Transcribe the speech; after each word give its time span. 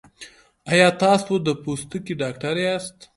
ایا 0.71 0.89
تاسو 1.03 1.33
د 1.45 1.47
پوستکي 1.63 2.13
ډاکټر 2.21 2.55
یاست؟ 2.65 2.97